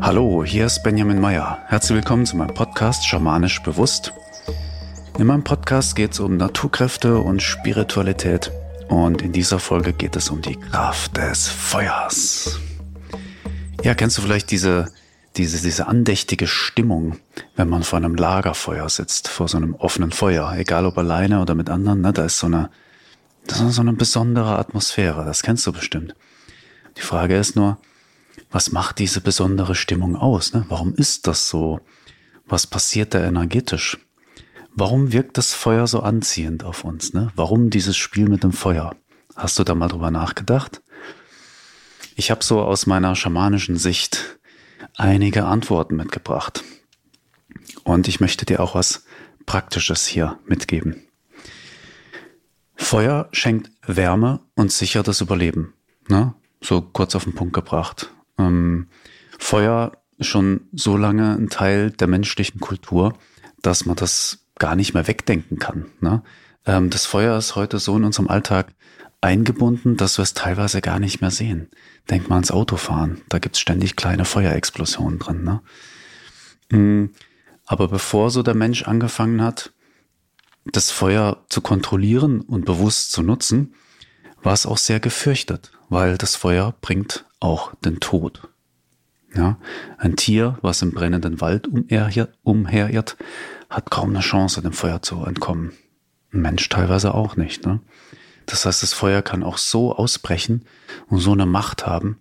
[0.00, 1.58] Hallo, hier ist Benjamin Meyer.
[1.66, 4.12] Herzlich willkommen zu meinem Podcast Schamanisch Bewusst.
[5.18, 8.50] In meinem Podcast geht es um Naturkräfte und Spiritualität
[8.88, 12.58] und in dieser Folge geht es um die Kraft des Feuers.
[13.82, 14.92] Ja, kennst du vielleicht diese,
[15.36, 17.18] diese, diese andächtige Stimmung,
[17.56, 21.54] wenn man vor einem Lagerfeuer sitzt, vor so einem offenen Feuer, egal ob alleine oder
[21.54, 22.70] mit anderen, ne, da ist so eine,
[23.50, 26.14] das ist so eine besondere Atmosphäre, das kennst du bestimmt.
[26.96, 27.78] Die Frage ist nur,
[28.50, 30.52] was macht diese besondere Stimmung aus?
[30.52, 30.64] Ne?
[30.68, 31.80] Warum ist das so?
[32.46, 33.98] Was passiert da energetisch?
[34.74, 37.12] Warum wirkt das Feuer so anziehend auf uns?
[37.12, 37.32] Ne?
[37.34, 38.94] Warum dieses Spiel mit dem Feuer?
[39.34, 40.80] Hast du da mal drüber nachgedacht?
[42.14, 44.38] Ich habe so aus meiner schamanischen Sicht
[44.96, 46.62] einige Antworten mitgebracht.
[47.82, 49.04] Und ich möchte dir auch was
[49.46, 51.02] Praktisches hier mitgeben.
[52.80, 55.74] Feuer schenkt Wärme und sichert das Überleben.
[56.08, 56.34] Ne?
[56.60, 58.10] So kurz auf den Punkt gebracht.
[58.38, 58.88] Ähm,
[59.38, 63.12] Feuer schon so lange ein Teil der menschlichen Kultur,
[63.62, 65.86] dass man das gar nicht mehr wegdenken kann.
[66.00, 66.22] Ne?
[66.64, 68.72] Ähm, das Feuer ist heute so in unserem Alltag
[69.20, 71.68] eingebunden, dass wir es teilweise gar nicht mehr sehen.
[72.08, 75.44] Denk mal ans Autofahren, da gibt's ständig kleine Feuerexplosionen drin.
[75.44, 75.60] Ne?
[76.76, 77.10] Mm,
[77.66, 79.70] aber bevor so der Mensch angefangen hat,
[80.64, 83.74] das Feuer zu kontrollieren und bewusst zu nutzen,
[84.42, 88.48] war es auch sehr gefürchtet, weil das Feuer bringt auch den Tod.
[89.34, 89.58] Ja,
[89.98, 91.68] ein Tier, was im brennenden Wald
[92.42, 93.16] umherirrt,
[93.68, 95.72] hat kaum eine Chance, dem Feuer zu entkommen.
[96.32, 97.64] Ein Mensch teilweise auch nicht.
[97.64, 97.80] Ne?
[98.46, 100.64] Das heißt, das Feuer kann auch so ausbrechen
[101.08, 102.18] und so eine Macht haben,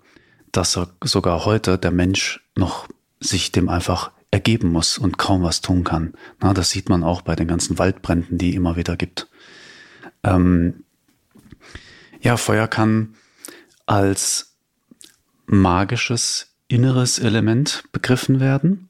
[0.51, 2.87] dass sogar heute der Mensch noch
[3.19, 6.13] sich dem einfach ergeben muss und kaum was tun kann.
[6.39, 9.27] Na, das sieht man auch bei den ganzen Waldbränden, die immer wieder gibt.
[10.23, 10.83] Ähm,
[12.21, 13.16] ja, Feuer kann
[13.86, 14.55] als
[15.45, 18.89] magisches inneres Element begriffen werden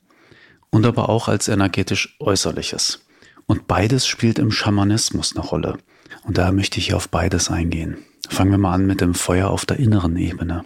[0.71, 3.05] und aber auch als energetisch äußerliches.
[3.45, 5.77] Und beides spielt im Schamanismus eine Rolle.
[6.23, 7.97] Und daher möchte ich hier auf beides eingehen.
[8.27, 10.65] Fangen wir mal an mit dem Feuer auf der inneren Ebene.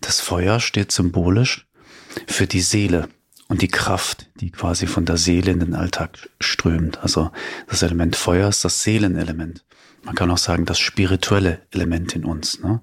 [0.00, 1.66] Das Feuer steht symbolisch
[2.26, 3.08] für die Seele
[3.48, 6.98] und die Kraft, die quasi von der Seele in den Alltag strömt.
[6.98, 7.30] Also
[7.68, 9.64] das Element Feuer ist das Seelenelement.
[10.02, 12.60] Man kann auch sagen, das spirituelle Element in uns.
[12.60, 12.80] Ne?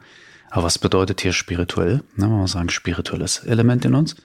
[0.50, 2.03] Aber was bedeutet hier spirituell?
[2.16, 4.16] Ne, man muss sagen, spirituelles Element in uns.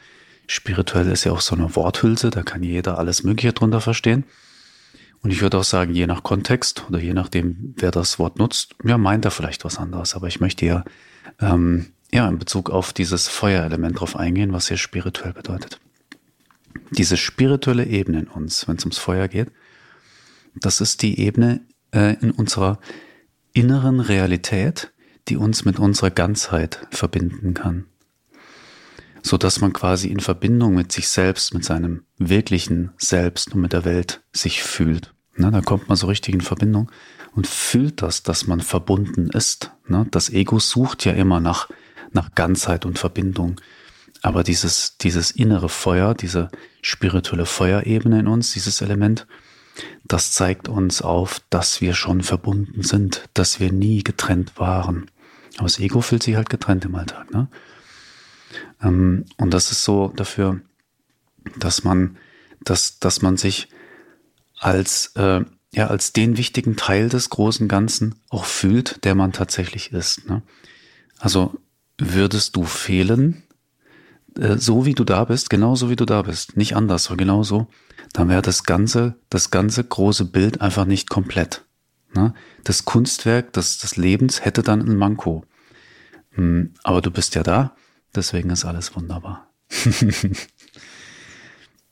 [0.47, 4.25] Spirituell ist ja auch so eine Worthülse, da kann jeder alles Mögliche drunter verstehen.
[5.23, 8.75] Und ich würde auch sagen, je nach Kontext oder je nachdem, wer das Wort nutzt,
[8.85, 10.15] ja, meint er vielleicht was anderes.
[10.15, 10.85] Aber ich möchte ja,
[11.41, 15.81] ähm, ja in Bezug auf dieses Feuerelement drauf eingehen, was hier spirituell bedeutet.
[16.91, 19.51] Diese spirituelle Ebene in uns, wenn es ums Feuer geht,
[20.55, 21.61] das ist die Ebene
[21.93, 22.79] äh, in unserer
[23.53, 24.93] inneren Realität,
[25.29, 27.87] die uns mit unserer Ganzheit verbinden kann
[29.23, 33.73] so dass man quasi in Verbindung mit sich selbst, mit seinem wirklichen Selbst und mit
[33.73, 35.15] der Welt sich fühlt.
[35.37, 36.91] Na, da kommt man so richtig in Verbindung
[37.35, 39.73] und fühlt das, dass man verbunden ist.
[39.87, 41.69] Na, das Ego sucht ja immer nach,
[42.13, 43.61] nach Ganzheit und Verbindung.
[44.23, 46.49] Aber dieses, dieses innere Feuer, diese
[46.83, 49.27] spirituelle Feuerebene in uns, dieses Element,
[50.05, 55.11] das zeigt uns auf, dass wir schon verbunden sind, dass wir nie getrennt waren.
[55.57, 57.33] Aber das Ego fühlt sich halt getrennt im Alltag.
[57.33, 57.49] Ne?
[58.83, 60.61] Ähm, und das ist so dafür,
[61.59, 62.17] dass man,
[62.63, 63.69] dass, dass man sich
[64.59, 69.93] als, äh, ja, als den wichtigen Teil des großen Ganzen auch fühlt, der man tatsächlich
[69.93, 70.29] ist.
[70.29, 70.43] Ne?
[71.19, 71.55] Also
[71.99, 73.43] würdest du fehlen,
[74.37, 77.69] so wie du da bist, genauso wie du da bist, nicht anders, aber genauso,
[78.13, 81.65] dann wäre das ganze, das ganze große Bild einfach nicht komplett.
[82.15, 82.35] Ne?
[82.65, 85.45] Das Kunstwerk des, des Lebens hätte dann ein Manko.
[86.31, 87.75] Hm, aber du bist ja da
[88.15, 89.51] Deswegen ist alles wunderbar.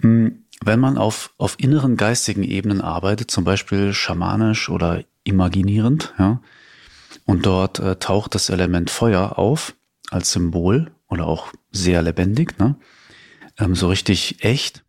[0.02, 6.42] Hm, wenn man auf, auf inneren geistigen Ebenen arbeitet, zum Beispiel schamanisch oder imaginierend, ja,
[7.24, 9.74] und dort äh, taucht das Element Feuer auf
[10.10, 12.76] als Symbol oder auch sehr lebendig, ne,
[13.58, 14.84] ähm, so richtig echt,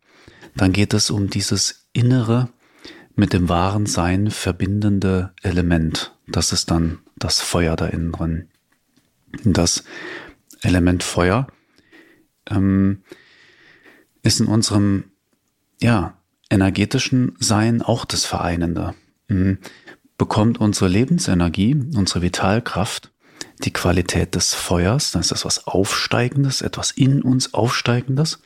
[0.56, 2.48] dann geht es um dieses innere,
[3.14, 6.16] mit dem wahren Sein verbindende Element.
[6.28, 8.48] Das ist dann das Feuer da innen drin.
[9.44, 9.84] Das
[10.62, 11.48] Element Feuer,
[12.48, 13.02] ähm,
[14.22, 15.04] ist in unserem,
[15.80, 16.18] ja,
[16.50, 18.94] energetischen Sein auch das Vereinende.
[19.28, 19.58] Mhm.
[20.16, 23.12] Bekommt unsere Lebensenergie, unsere Vitalkraft,
[23.64, 28.40] die Qualität des Feuers, dann ist das was Aufsteigendes, etwas in uns Aufsteigendes.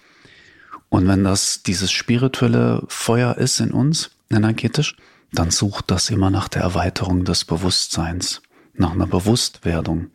[0.89, 4.97] Und wenn das dieses spirituelle Feuer ist in uns, energetisch,
[5.33, 8.43] dann sucht das immer nach der Erweiterung des Bewusstseins.
[8.75, 10.11] nach einer Bewusstwerdung.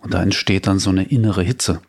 [0.00, 1.80] Und da entsteht dann so eine innere Hitze.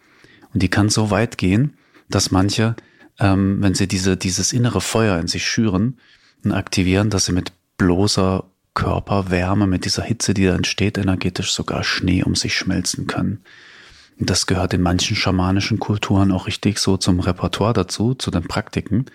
[0.54, 1.76] Und die kann so weit gehen,
[2.08, 2.76] dass manche,
[3.20, 5.98] ähm, wenn sie diese, dieses innere Feuer in sich schüren
[6.44, 11.84] und aktivieren, dass sie mit bloßer Körperwärme, mit dieser Hitze, die da entsteht, energetisch sogar
[11.84, 13.44] Schnee um sich schmelzen können.
[14.20, 18.44] Und das gehört in manchen schamanischen Kulturen auch richtig so zum Repertoire dazu, zu den
[18.44, 19.08] Praktiken.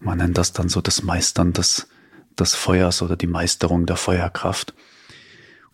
[0.00, 1.88] Man nennt das dann so das Meistern des,
[2.38, 4.74] des Feuers oder die Meisterung der Feuerkraft.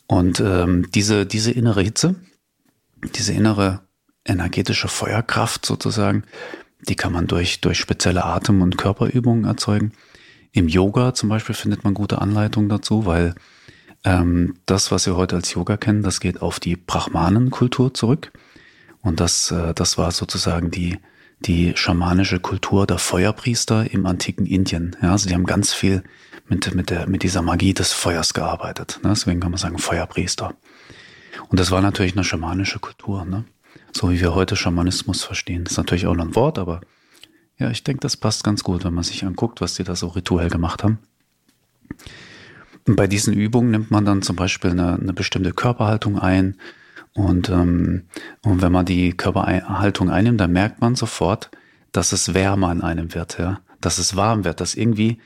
[0.06, 2.16] Und ähm, diese, diese innere Hitze,
[3.14, 3.80] diese innere
[4.24, 6.24] energetische Feuerkraft sozusagen,
[6.80, 9.92] die kann man durch, durch spezielle Atem- und Körperübungen erzeugen.
[10.52, 13.34] Im Yoga zum Beispiel findet man gute Anleitungen dazu, weil
[14.04, 18.32] ähm, das, was wir heute als Yoga kennen, das geht auf die Brahmanenkultur zurück.
[19.02, 20.98] Und das, äh, das war sozusagen die,
[21.40, 24.96] die schamanische Kultur der Feuerpriester im antiken Indien.
[25.02, 26.02] Ja, also die haben ganz viel
[26.48, 29.00] mit, mit, der, mit dieser Magie des Feuers gearbeitet.
[29.02, 29.10] Ne?
[29.10, 30.54] Deswegen kann man sagen Feuerpriester.
[31.48, 33.24] Und das war natürlich eine schamanische Kultur.
[33.24, 33.44] Ne?
[33.92, 35.64] so wie wir heute Schamanismus verstehen.
[35.64, 36.80] Das ist natürlich auch noch ein Wort, aber
[37.58, 40.08] ja, ich denke, das passt ganz gut, wenn man sich anguckt, was die da so
[40.08, 40.98] rituell gemacht haben.
[42.86, 46.56] Und bei diesen Übungen nimmt man dann zum Beispiel eine, eine bestimmte Körperhaltung ein.
[47.14, 48.04] Und, ähm,
[48.42, 51.50] und wenn man die Körperhaltung einnimmt, dann merkt man sofort,
[51.92, 55.18] dass es wärmer in einem wird, ja, dass es warm wird, dass irgendwie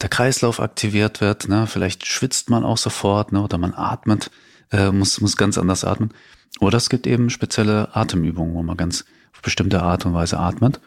[0.00, 1.48] der Kreislauf aktiviert wird.
[1.48, 1.66] Ne?
[1.66, 3.42] Vielleicht schwitzt man auch sofort ne?
[3.42, 4.30] oder man atmet,
[4.70, 6.10] äh, muss, muss ganz anders atmen.
[6.58, 9.04] Oder es gibt eben spezielle Atemübungen, wo man ganz
[9.34, 10.80] auf bestimmte Art und Weise atmet,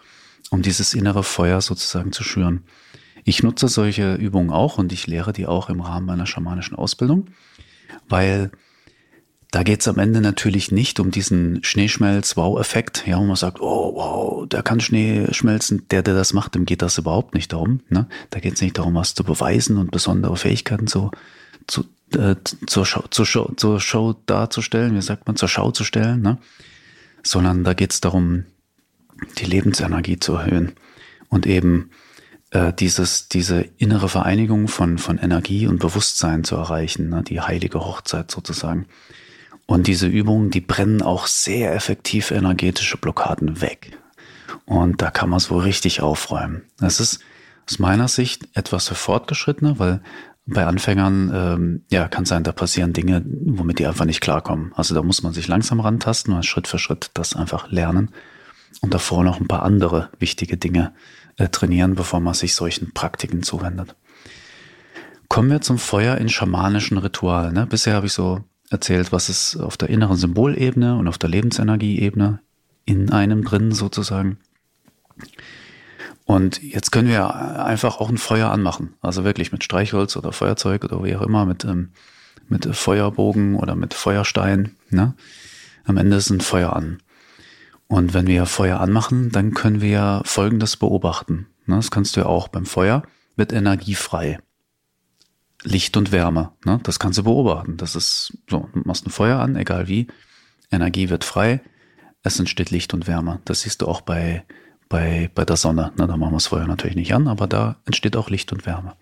[0.53, 2.63] um dieses innere Feuer sozusagen zu schüren.
[3.25, 7.27] Ich nutze solche Übungen auch und ich lehre die auch im Rahmen meiner schamanischen Ausbildung,
[8.07, 8.51] weil
[9.49, 13.95] da geht es am Ende natürlich nicht um diesen Schneeschmelz-Wow-Effekt, ja, wo man sagt, oh
[13.95, 17.81] wow, der kann Schnee schmelzen, der, der das macht, dem geht das überhaupt nicht darum.
[17.89, 18.07] Ne?
[18.29, 21.11] Da geht es nicht darum, was zu beweisen und besondere Fähigkeiten zu,
[21.67, 21.85] zu,
[22.15, 22.35] äh,
[22.65, 26.37] zur, Show, zur, Show, zur Show darzustellen, wie sagt man, zur Schau zu stellen, ne?
[27.23, 28.45] sondern da geht es darum,
[29.37, 30.73] die Lebensenergie zu erhöhen
[31.29, 31.91] und eben
[32.53, 37.23] äh, dieses, diese innere Vereinigung von, von Energie und Bewusstsein zu erreichen, ne?
[37.23, 38.85] die heilige Hochzeit sozusagen.
[39.65, 43.97] Und diese Übungen, die brennen auch sehr effektiv energetische Blockaden weg.
[44.65, 46.63] Und da kann man so richtig aufräumen.
[46.77, 47.21] Das ist
[47.67, 50.01] aus meiner Sicht etwas für Fortgeschrittene, weil
[50.45, 54.73] bei Anfängern, ähm, ja, kann sein, da passieren Dinge, womit die einfach nicht klarkommen.
[54.75, 58.11] Also da muss man sich langsam rantasten und Schritt für Schritt das einfach lernen
[58.83, 60.93] und davor noch ein paar andere wichtige Dinge
[61.37, 63.95] äh, trainieren, bevor man sich solchen Praktiken zuwendet.
[65.27, 67.53] Kommen wir zum Feuer in schamanischen Ritualen.
[67.53, 67.65] Ne?
[67.65, 72.39] Bisher habe ich so erzählt, was es auf der inneren Symbolebene und auf der Lebensenergieebene
[72.85, 74.37] in einem drin sozusagen
[76.25, 77.35] und jetzt können wir
[77.65, 78.93] einfach auch ein Feuer anmachen.
[79.01, 81.89] Also wirklich mit Streichholz oder Feuerzeug oder wie auch immer, mit, ähm,
[82.47, 84.75] mit Feuerbogen oder mit Feuerstein.
[84.89, 85.13] Ne?
[85.83, 86.99] Am Ende ist ein Feuer an.
[87.93, 91.45] Und wenn wir Feuer anmachen, dann können wir Folgendes beobachten.
[91.67, 91.75] Ne?
[91.75, 92.47] Das kannst du ja auch.
[92.47, 93.03] Beim Feuer
[93.35, 94.39] wird Energie frei.
[95.61, 96.53] Licht und Wärme.
[96.65, 96.79] Ne?
[96.81, 97.77] Das kannst du beobachten.
[97.77, 100.07] Das ist so, du machst ein Feuer an, egal wie.
[100.71, 101.61] Energie wird frei.
[102.23, 103.41] Es entsteht Licht und Wärme.
[103.45, 104.43] Das siehst du auch bei
[104.89, 105.91] bei, bei der Sonne.
[105.95, 108.65] Na, da machen wir das Feuer natürlich nicht an, aber da entsteht auch Licht und
[108.65, 108.95] Wärme.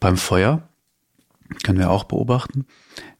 [0.00, 0.68] Beim Feuer
[1.62, 2.66] können wir auch beobachten,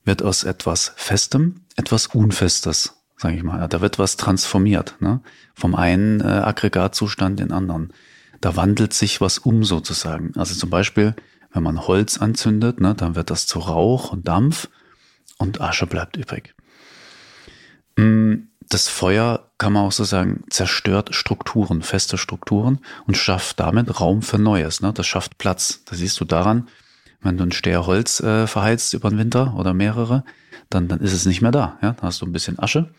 [0.04, 3.66] wird aus etwas Festem etwas Unfestes, sage ich mal.
[3.68, 5.20] Da wird was transformiert, ne?
[5.54, 7.92] vom einen äh, Aggregatzustand in den anderen.
[8.40, 10.32] Da wandelt sich was um sozusagen.
[10.36, 11.14] Also zum Beispiel,
[11.52, 14.68] wenn man Holz anzündet, ne, dann wird das zu Rauch und Dampf
[15.38, 16.54] und Asche bleibt übrig.
[17.96, 18.34] Mm,
[18.68, 24.20] das Feuer, kann man auch so sagen, zerstört Strukturen, feste Strukturen und schafft damit Raum
[24.20, 24.82] für Neues.
[24.82, 24.92] Ne?
[24.92, 25.82] Das schafft Platz.
[25.86, 26.68] Das siehst du daran,
[27.22, 30.24] wenn du ein Steher Holz äh, verheizt über den Winter oder mehrere,
[30.68, 31.78] dann, dann ist es nicht mehr da.
[31.80, 31.92] Ja?
[31.92, 32.92] Dann hast du ein bisschen Asche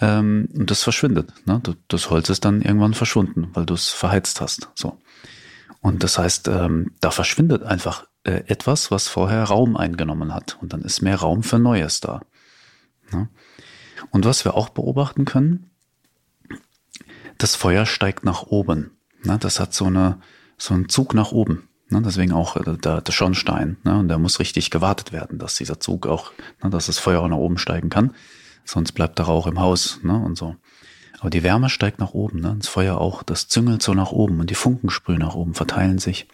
[0.00, 1.32] ähm, und das verschwindet.
[1.46, 1.60] Ne?
[1.88, 4.70] Das Holz ist dann irgendwann verschwunden, weil du es verheizt hast.
[4.74, 4.98] So.
[5.80, 10.58] Und das heißt, ähm, da verschwindet einfach äh, etwas, was vorher Raum eingenommen hat.
[10.60, 12.20] Und dann ist mehr Raum für Neues da.
[13.12, 13.28] Ne?
[14.10, 15.70] Und was wir auch beobachten können,
[17.38, 18.90] das Feuer steigt nach oben.
[19.24, 19.38] Ne?
[19.38, 20.20] Das hat so, eine,
[20.58, 21.68] so einen Zug nach oben.
[21.88, 22.02] Ne?
[22.02, 23.78] Deswegen auch äh, der, der Schornstein.
[23.84, 23.98] Ne?
[23.98, 27.28] Und der muss richtig gewartet werden, dass dieser Zug auch, ne, dass das Feuer auch
[27.28, 28.14] nach oben steigen kann.
[28.64, 30.14] Sonst bleibt der Rauch im Haus ne?
[30.14, 30.56] und so.
[31.20, 32.56] Aber die Wärme steigt nach oben, ne?
[32.58, 35.98] das Feuer auch, das züngelt so nach oben und die Funken sprühen nach oben, verteilen
[35.98, 36.26] sich.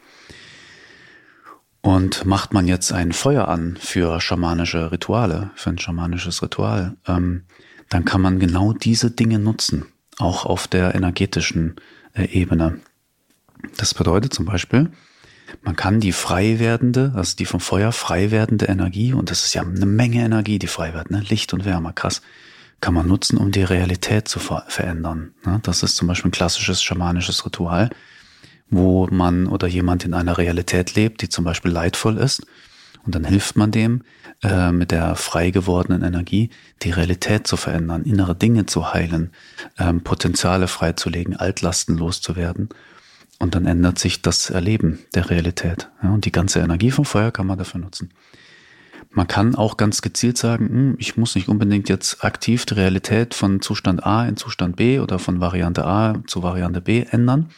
[1.81, 7.45] Und macht man jetzt ein Feuer an für schamanische Rituale, für ein schamanisches Ritual, ähm,
[7.89, 9.87] dann kann man genau diese Dinge nutzen,
[10.19, 11.77] auch auf der energetischen
[12.15, 12.81] äh, Ebene.
[13.77, 14.91] Das bedeutet zum Beispiel,
[15.63, 19.55] Man kann die frei werdende, also die vom Feuer frei werdende Energie, und das ist
[19.55, 21.23] ja eine Menge Energie, die frei wird, ne?
[21.29, 22.23] Licht und Wärme, krass,
[22.81, 25.35] kann man nutzen, um die Realität zu ver verändern.
[25.45, 25.61] Ne?
[25.63, 27.91] Das ist zum Beispiel ein klassisches schamanisches Ritual,
[28.69, 32.47] wo man oder jemand in einer Realität lebt, die zum Beispiel leidvoll ist.
[33.05, 34.03] Und dann hilft man dem,
[34.43, 36.51] äh, mit der frei gewordenen Energie
[36.83, 39.31] die Realität zu verändern, innere Dinge zu heilen,
[39.79, 42.69] ähm, Potenziale freizulegen, Altlasten loszuwerden.
[43.39, 45.91] Und dann ändert sich das Erleben der Realität.
[46.03, 48.11] Ja, und die ganze Energie vom Feuer kann man dafür nutzen.
[49.11, 53.35] Man kann auch ganz gezielt sagen, hm, ich muss nicht unbedingt jetzt aktiv die Realität
[53.35, 57.51] von Zustand A in Zustand B oder von Variante A zu Variante B ändern.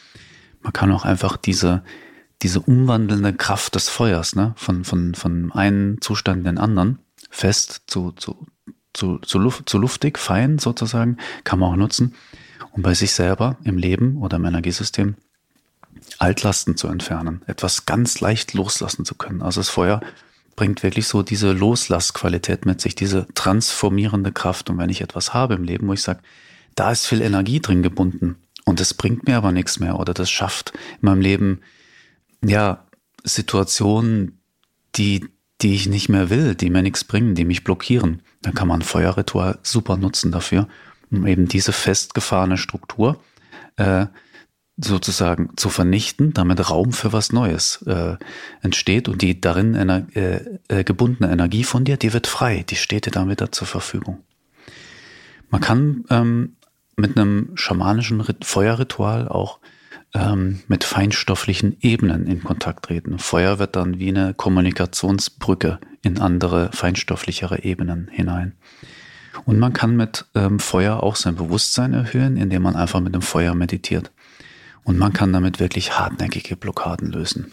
[0.61, 1.83] Man kann auch einfach diese,
[2.41, 7.83] diese umwandelnde Kraft des Feuers, ne, von, von, von einem Zustand in den anderen, fest
[7.87, 8.47] zu, zu,
[8.93, 12.15] zu, zu, Luft, zu luftig, fein sozusagen, kann man auch nutzen,
[12.71, 15.15] um bei sich selber im Leben oder im Energiesystem
[16.17, 19.41] Altlasten zu entfernen, etwas ganz leicht loslassen zu können.
[19.41, 20.01] Also das Feuer
[20.55, 24.69] bringt wirklich so diese Loslassqualität mit sich, diese transformierende Kraft.
[24.69, 26.19] Und wenn ich etwas habe im Leben, wo ich sage,
[26.75, 30.29] da ist viel Energie drin gebunden und das bringt mir aber nichts mehr oder das
[30.29, 31.61] schafft in meinem Leben,
[32.43, 32.85] ja,
[33.23, 34.41] Situationen,
[34.95, 35.27] die,
[35.61, 38.81] die ich nicht mehr will, die mir nichts bringen, die mich blockieren, dann kann man
[38.81, 40.67] Feuerritual super nutzen dafür,
[41.11, 43.21] um eben diese festgefahrene Struktur
[43.77, 44.07] äh,
[44.81, 48.15] sozusagen zu vernichten, damit Raum für was Neues äh,
[48.61, 52.75] entsteht und die darin ener äh, äh, gebundene Energie von dir, die wird frei, die
[52.75, 54.19] steht dir dann wieder zur Verfügung.
[55.49, 56.55] Man kann ähm,
[56.95, 59.59] mit einem schamanischen Rit Feuerritual auch
[60.13, 63.19] ähm, mit feinstofflichen Ebenen in Kontakt treten.
[63.19, 68.53] Feuer wird dann wie eine Kommunikationsbrücke in andere feinstofflichere Ebenen hinein.
[69.45, 73.21] Und man kann mit ähm, Feuer auch sein Bewusstsein erhöhen, indem man einfach mit dem
[73.21, 74.11] Feuer meditiert.
[74.83, 77.51] Und man kann damit wirklich hartnäckige Blockaden lösen.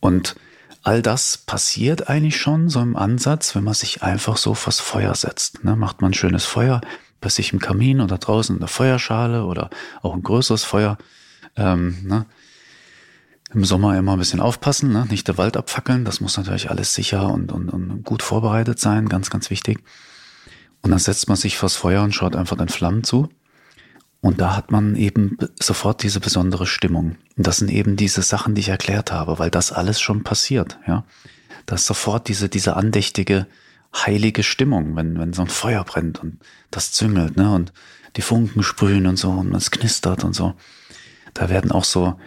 [0.00, 0.36] Und
[0.82, 5.14] all das passiert eigentlich schon so im Ansatz, wenn man sich einfach so vors Feuer
[5.14, 5.64] setzt.
[5.64, 5.76] Ne?
[5.76, 6.80] Macht man ein schönes Feuer
[7.20, 9.70] bei sich im Kamin oder draußen in der Feuerschale oder
[10.02, 10.98] auch ein größeres Feuer.
[11.56, 12.26] Ähm, ne?
[13.54, 15.06] Im Sommer immer ein bisschen aufpassen, ne?
[15.08, 16.04] nicht der Wald abfackeln.
[16.04, 19.84] Das muss natürlich alles sicher und, und, und gut vorbereitet sein, ganz, ganz wichtig.
[20.80, 23.28] Und dann setzt man sich vors Feuer und schaut einfach den Flammen zu.
[24.22, 27.16] Und da hat man eben sofort diese besondere Stimmung.
[27.36, 30.78] Und das sind eben diese Sachen, die ich erklärt habe, weil das alles schon passiert,
[30.86, 31.04] ja.
[31.66, 33.46] Da ist sofort diese, diese andächtige,
[33.94, 36.38] heilige Stimmung, wenn, wenn so ein Feuer brennt und
[36.70, 37.72] das züngelt, ne, und
[38.16, 40.54] die Funken sprühen und so und es knistert und so.
[41.34, 42.18] Da werden auch so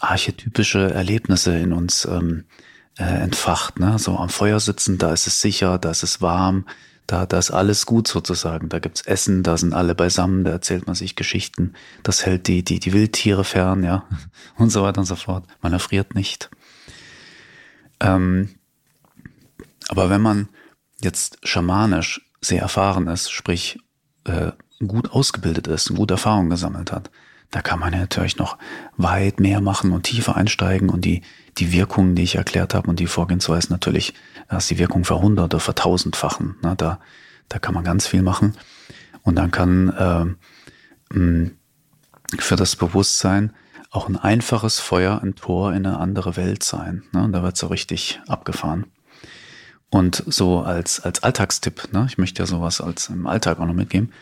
[0.00, 2.44] archetypische Erlebnisse in uns ähm,
[2.98, 6.66] äh, entfacht, ne, so am Feuer sitzen, da ist es sicher, da ist es warm,
[7.08, 8.68] da, da ist alles gut sozusagen.
[8.68, 11.72] Da gibt's Essen, da sind alle beisammen, da erzählt man sich Geschichten.
[12.02, 14.04] Das hält die, die, die Wildtiere fern, ja.
[14.58, 15.46] Und so weiter und so fort.
[15.62, 16.50] Man erfriert nicht.
[17.98, 18.50] Ähm,
[19.88, 20.50] aber wenn man
[21.00, 23.78] jetzt schamanisch sehr erfahren ist, sprich
[24.24, 24.52] äh,
[24.86, 27.10] gut ausgebildet ist, gute Erfahrungen gesammelt hat,
[27.50, 28.58] da kann man natürlich noch
[28.96, 31.22] weit mehr machen und tiefer einsteigen und die,
[31.56, 34.12] die Wirkungen, die ich erklärt habe und die Vorgehensweise natürlich,
[34.48, 36.56] dass die Wirkung verhundert oder vertausendfachen.
[36.62, 36.74] Ne?
[36.76, 37.00] Da,
[37.48, 38.54] da kann man ganz viel machen.
[39.22, 40.36] Und dann kann
[41.14, 41.50] äh,
[42.38, 43.54] für das Bewusstsein
[43.90, 47.02] auch ein einfaches Feuer ein Tor in eine andere Welt sein.
[47.12, 47.24] Ne?
[47.24, 48.86] Und da wird so richtig abgefahren.
[49.90, 52.04] Und so als, als Alltagstipp, ne?
[52.08, 54.12] ich möchte ja sowas als im Alltag auch noch mitgeben,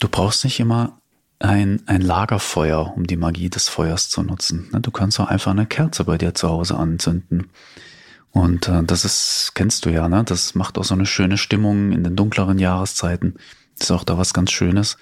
[0.00, 1.00] du brauchst nicht immer
[1.38, 4.68] ein, ein Lagerfeuer, um die Magie des Feuers zu nutzen.
[4.72, 7.50] Ne, du kannst auch einfach eine Kerze bei dir zu Hause anzünden.
[8.30, 10.24] Und äh, das ist, kennst du ja, ne?
[10.24, 13.34] Das macht auch so eine schöne Stimmung in den dunkleren Jahreszeiten.
[13.78, 14.96] ist auch da was ganz Schönes.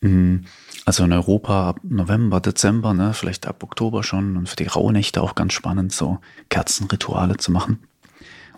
[0.00, 0.44] Mhm.
[0.84, 5.20] Also in Europa ab November, Dezember, ne, vielleicht ab Oktober schon und für die Rauhnächte
[5.20, 7.80] auch ganz spannend, so Kerzenrituale zu machen.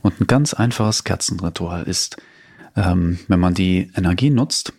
[0.03, 2.17] Und ein ganz einfaches Kerzenritual ist,
[2.77, 4.73] ähm, wenn man die Energie nutzt,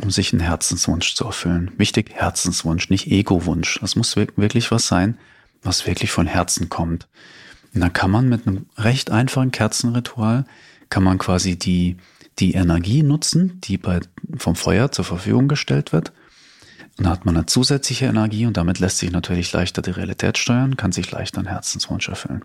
[0.00, 1.70] um sich einen Herzenswunsch zu erfüllen.
[1.76, 3.78] Wichtig, Herzenswunsch, nicht Ego-Wunsch.
[3.80, 5.18] Das muss wirklich was sein,
[5.62, 7.08] was wirklich von Herzen kommt.
[7.74, 10.44] Und dann kann man mit einem recht einfachen Kerzenritual,
[10.88, 11.96] kann man quasi die,
[12.38, 14.00] die Energie nutzen, die bei,
[14.36, 16.12] vom Feuer zur Verfügung gestellt wird.
[16.98, 20.36] Und dann hat man eine zusätzliche Energie und damit lässt sich natürlich leichter die Realität
[20.36, 22.44] steuern, kann sich leichter einen Herzenswunsch erfüllen.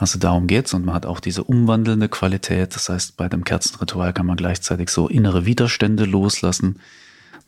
[0.00, 2.74] Also darum geht's und man hat auch diese umwandelnde Qualität.
[2.74, 6.80] Das heißt, bei dem Kerzenritual kann man gleichzeitig so innere Widerstände loslassen.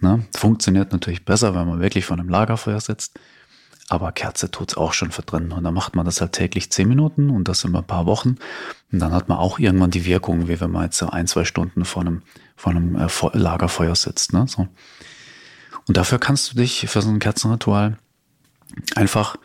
[0.01, 0.27] Ne?
[0.37, 3.19] Funktioniert natürlich besser, wenn man wirklich vor einem Lagerfeuer sitzt.
[3.89, 5.51] Aber Kerze tut's auch schon drin.
[5.51, 8.37] Und dann macht man das halt täglich zehn Minuten und das immer ein paar Wochen.
[8.93, 11.47] Und dann hat man auch irgendwann die Wirkung, wie wenn man jetzt so ein, zwei
[11.47, 12.21] Stunden vor einem,
[12.55, 14.35] vor einem äh, Lagerfeuer sitzt.
[14.35, 14.45] Ne?
[14.47, 14.69] So.
[15.89, 17.97] Und dafür kannst du dich für so ein Kerzenritual
[18.95, 19.37] einfach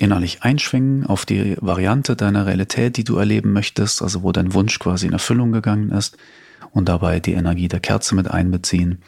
[0.00, 4.78] innerlich einschwingen auf die Variante deiner Realität, die du erleben möchtest, also wo dein Wunsch
[4.78, 6.16] quasi in Erfüllung gegangen ist
[6.72, 9.02] und dabei die Energie der Kerze mit einbeziehen,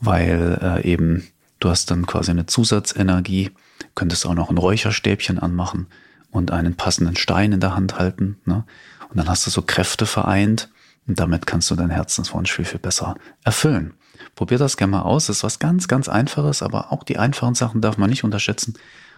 [0.00, 1.26] weil äh, eben
[1.60, 3.50] du hast dann quasi eine Zusatzenergie,
[3.94, 5.88] könntest auch noch ein Räucherstäbchen anmachen
[6.30, 8.38] und einen passenden Stein in der Hand halten.
[8.46, 8.64] Ne?
[9.10, 10.70] Und dann hast du so Kräfte vereint
[11.06, 13.14] und damit kannst du deinen Herzenswunsch viel, viel besser
[13.44, 13.92] erfüllen.
[14.34, 15.26] Probier das gerne mal aus.
[15.26, 18.74] Das ist was ganz, ganz Einfaches, aber auch die einfachen Sachen darf man nicht unterschätzen.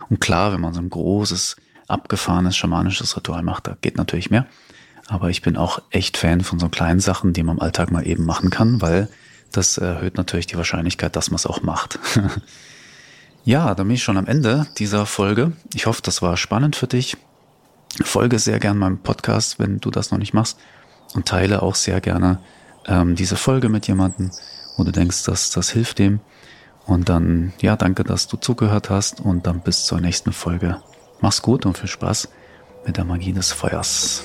[0.09, 1.57] Und klar, wenn man so ein großes,
[1.88, 4.47] abgefahrenes, schamanisches Ritual macht, da geht natürlich mehr.
[5.09, 8.07] Aber ich bin auch echt Fan von so kleinen Sachen, die man im Alltag mal
[8.07, 9.09] eben machen kann, weil
[9.53, 11.99] das erhöht natürlich die Wahrscheinlichkeit, dass man es auch macht.
[13.45, 15.53] ja, dann bin ich schon am Ende dieser Folge.
[15.75, 17.17] Ich hoffe, das war spannend für dich.
[18.03, 20.59] Folge sehr gern meinem Podcast, wenn du das noch nicht machst.
[21.15, 22.41] Und teile auch sehr gerne
[22.87, 24.33] ähm, diese Folge mit jemandem,
[24.76, 26.21] wo du denkst, dass das hilft dem.
[26.87, 30.81] Und dann, ja, danke, dass du zugehört hast und dann bis zur nächsten Folge.
[31.21, 32.28] Mach's gut und viel Spaß
[32.87, 34.23] mit der Magie des Feuers.